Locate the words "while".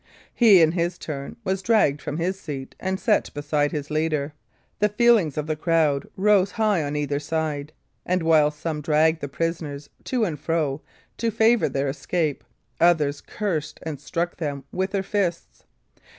8.23-8.49